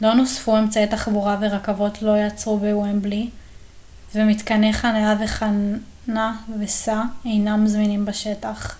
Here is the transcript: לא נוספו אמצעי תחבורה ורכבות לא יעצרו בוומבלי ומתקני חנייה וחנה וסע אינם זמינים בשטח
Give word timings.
לא 0.00 0.14
נוספו 0.14 0.58
אמצעי 0.58 0.86
תחבורה 0.86 1.38
ורכבות 1.40 2.02
לא 2.02 2.10
יעצרו 2.10 2.58
בוומבלי 2.58 3.30
ומתקני 4.14 4.72
חנייה 4.72 5.16
וחנה 5.24 6.40
וסע 6.60 7.02
אינם 7.24 7.66
זמינים 7.66 8.04
בשטח 8.04 8.78